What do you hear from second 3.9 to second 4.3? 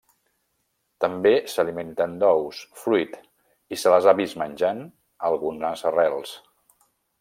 les ha